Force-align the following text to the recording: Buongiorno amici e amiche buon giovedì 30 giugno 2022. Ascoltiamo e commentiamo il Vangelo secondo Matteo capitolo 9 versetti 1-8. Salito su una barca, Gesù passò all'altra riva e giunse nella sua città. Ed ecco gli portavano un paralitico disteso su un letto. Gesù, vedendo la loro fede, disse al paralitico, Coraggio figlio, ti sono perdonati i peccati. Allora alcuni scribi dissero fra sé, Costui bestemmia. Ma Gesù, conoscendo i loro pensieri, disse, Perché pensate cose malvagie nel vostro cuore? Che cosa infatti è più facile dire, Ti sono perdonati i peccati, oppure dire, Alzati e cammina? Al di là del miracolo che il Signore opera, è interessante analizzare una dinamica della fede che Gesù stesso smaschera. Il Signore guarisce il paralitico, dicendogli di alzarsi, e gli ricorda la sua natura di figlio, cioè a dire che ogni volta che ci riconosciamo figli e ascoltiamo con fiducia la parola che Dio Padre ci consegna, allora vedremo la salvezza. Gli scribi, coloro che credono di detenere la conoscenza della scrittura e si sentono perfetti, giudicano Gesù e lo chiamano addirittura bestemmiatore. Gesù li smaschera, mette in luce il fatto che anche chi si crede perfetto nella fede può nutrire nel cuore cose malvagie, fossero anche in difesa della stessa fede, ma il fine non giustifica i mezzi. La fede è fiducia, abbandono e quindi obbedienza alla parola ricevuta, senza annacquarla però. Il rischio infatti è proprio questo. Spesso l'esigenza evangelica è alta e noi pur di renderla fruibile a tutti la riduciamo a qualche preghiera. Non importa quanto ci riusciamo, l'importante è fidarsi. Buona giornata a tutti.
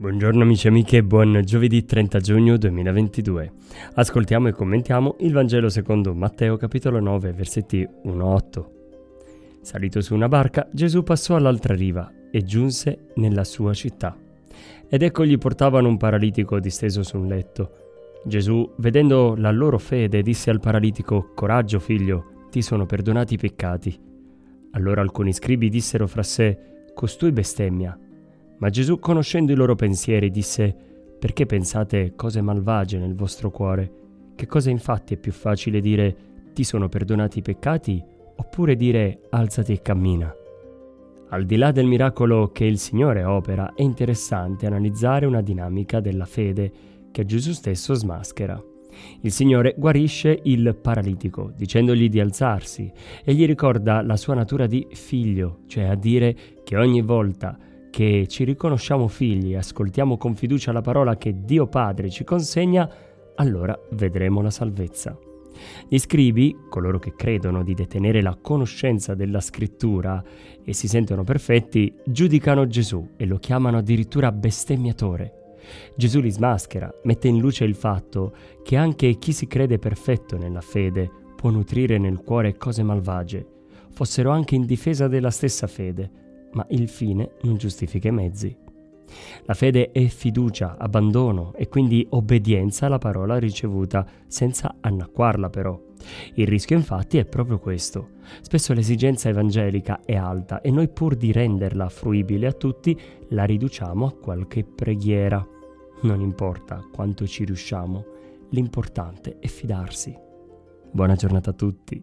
Buongiorno 0.00 0.40
amici 0.40 0.66
e 0.66 0.70
amiche 0.70 1.04
buon 1.04 1.42
giovedì 1.44 1.84
30 1.84 2.20
giugno 2.20 2.56
2022. 2.56 3.52
Ascoltiamo 3.96 4.48
e 4.48 4.52
commentiamo 4.52 5.16
il 5.18 5.34
Vangelo 5.34 5.68
secondo 5.68 6.14
Matteo 6.14 6.56
capitolo 6.56 7.00
9 7.00 7.32
versetti 7.34 7.86
1-8. 8.06 8.64
Salito 9.60 10.00
su 10.00 10.14
una 10.14 10.26
barca, 10.26 10.66
Gesù 10.72 11.02
passò 11.02 11.36
all'altra 11.36 11.74
riva 11.74 12.10
e 12.30 12.42
giunse 12.44 13.08
nella 13.16 13.44
sua 13.44 13.74
città. 13.74 14.16
Ed 14.88 15.02
ecco 15.02 15.26
gli 15.26 15.36
portavano 15.36 15.88
un 15.88 15.98
paralitico 15.98 16.58
disteso 16.60 17.02
su 17.02 17.18
un 17.18 17.26
letto. 17.26 17.72
Gesù, 18.24 18.72
vedendo 18.78 19.34
la 19.36 19.50
loro 19.50 19.76
fede, 19.76 20.22
disse 20.22 20.48
al 20.48 20.60
paralitico, 20.60 21.32
Coraggio 21.34 21.78
figlio, 21.78 22.46
ti 22.48 22.62
sono 22.62 22.86
perdonati 22.86 23.34
i 23.34 23.38
peccati. 23.38 24.00
Allora 24.70 25.02
alcuni 25.02 25.34
scribi 25.34 25.68
dissero 25.68 26.06
fra 26.06 26.22
sé, 26.22 26.58
Costui 26.94 27.32
bestemmia. 27.32 27.98
Ma 28.60 28.68
Gesù, 28.68 28.98
conoscendo 28.98 29.52
i 29.52 29.56
loro 29.56 29.74
pensieri, 29.74 30.30
disse, 30.30 30.74
Perché 31.18 31.46
pensate 31.46 32.12
cose 32.14 32.42
malvagie 32.42 32.98
nel 32.98 33.14
vostro 33.14 33.50
cuore? 33.50 33.92
Che 34.34 34.46
cosa 34.46 34.68
infatti 34.68 35.14
è 35.14 35.16
più 35.16 35.32
facile 35.32 35.80
dire, 35.80 36.16
Ti 36.52 36.62
sono 36.62 36.88
perdonati 36.88 37.38
i 37.38 37.42
peccati, 37.42 38.02
oppure 38.36 38.76
dire, 38.76 39.22
Alzati 39.30 39.72
e 39.72 39.80
cammina? 39.80 40.34
Al 41.30 41.46
di 41.46 41.56
là 41.56 41.70
del 41.72 41.86
miracolo 41.86 42.50
che 42.52 42.64
il 42.64 42.78
Signore 42.78 43.24
opera, 43.24 43.72
è 43.74 43.80
interessante 43.80 44.66
analizzare 44.66 45.24
una 45.24 45.40
dinamica 45.40 46.00
della 46.00 46.26
fede 46.26 46.70
che 47.10 47.24
Gesù 47.24 47.52
stesso 47.52 47.94
smaschera. 47.94 48.62
Il 49.22 49.32
Signore 49.32 49.74
guarisce 49.78 50.38
il 50.42 50.76
paralitico, 50.78 51.50
dicendogli 51.56 52.10
di 52.10 52.20
alzarsi, 52.20 52.92
e 53.24 53.32
gli 53.32 53.46
ricorda 53.46 54.02
la 54.02 54.18
sua 54.18 54.34
natura 54.34 54.66
di 54.66 54.86
figlio, 54.90 55.60
cioè 55.66 55.84
a 55.84 55.94
dire 55.94 56.36
che 56.62 56.76
ogni 56.76 57.00
volta 57.00 57.56
che 57.90 58.26
ci 58.28 58.44
riconosciamo 58.44 59.08
figli 59.08 59.52
e 59.52 59.56
ascoltiamo 59.56 60.16
con 60.16 60.34
fiducia 60.34 60.72
la 60.72 60.80
parola 60.80 61.16
che 61.16 61.44
Dio 61.44 61.66
Padre 61.66 62.08
ci 62.08 62.24
consegna, 62.24 62.88
allora 63.34 63.78
vedremo 63.90 64.40
la 64.40 64.50
salvezza. 64.50 65.18
Gli 65.88 65.98
scribi, 65.98 66.56
coloro 66.68 66.98
che 66.98 67.14
credono 67.14 67.62
di 67.62 67.74
detenere 67.74 68.22
la 68.22 68.38
conoscenza 68.40 69.14
della 69.14 69.40
scrittura 69.40 70.22
e 70.64 70.72
si 70.72 70.88
sentono 70.88 71.24
perfetti, 71.24 71.92
giudicano 72.04 72.66
Gesù 72.66 73.10
e 73.16 73.26
lo 73.26 73.38
chiamano 73.38 73.78
addirittura 73.78 74.32
bestemmiatore. 74.32 75.34
Gesù 75.96 76.20
li 76.20 76.30
smaschera, 76.30 76.90
mette 77.04 77.28
in 77.28 77.38
luce 77.38 77.64
il 77.64 77.74
fatto 77.74 78.34
che 78.62 78.76
anche 78.76 79.18
chi 79.18 79.32
si 79.32 79.46
crede 79.46 79.78
perfetto 79.78 80.36
nella 80.36 80.62
fede 80.62 81.10
può 81.36 81.50
nutrire 81.50 81.98
nel 81.98 82.18
cuore 82.18 82.56
cose 82.56 82.82
malvagie, 82.82 83.46
fossero 83.92 84.30
anche 84.30 84.54
in 84.54 84.64
difesa 84.64 85.08
della 85.08 85.30
stessa 85.30 85.66
fede, 85.66 86.10
ma 86.52 86.66
il 86.70 86.88
fine 86.88 87.32
non 87.42 87.56
giustifica 87.56 88.08
i 88.08 88.12
mezzi. 88.12 88.56
La 89.44 89.54
fede 89.54 89.90
è 89.90 90.06
fiducia, 90.06 90.76
abbandono 90.78 91.52
e 91.54 91.68
quindi 91.68 92.06
obbedienza 92.10 92.86
alla 92.86 92.98
parola 92.98 93.38
ricevuta, 93.38 94.06
senza 94.26 94.76
annacquarla 94.80 95.50
però. 95.50 95.78
Il 96.34 96.46
rischio 96.46 96.76
infatti 96.76 97.18
è 97.18 97.24
proprio 97.24 97.58
questo. 97.58 98.10
Spesso 98.40 98.72
l'esigenza 98.72 99.28
evangelica 99.28 100.00
è 100.04 100.14
alta 100.14 100.60
e 100.60 100.70
noi 100.70 100.88
pur 100.88 101.16
di 101.16 101.32
renderla 101.32 101.88
fruibile 101.88 102.46
a 102.46 102.52
tutti 102.52 102.98
la 103.30 103.44
riduciamo 103.44 104.06
a 104.06 104.12
qualche 104.12 104.64
preghiera. 104.64 105.44
Non 106.02 106.20
importa 106.20 106.86
quanto 106.92 107.26
ci 107.26 107.44
riusciamo, 107.44 108.04
l'importante 108.50 109.38
è 109.38 109.46
fidarsi. 109.46 110.16
Buona 110.92 111.14
giornata 111.14 111.50
a 111.50 111.54
tutti. 111.54 112.02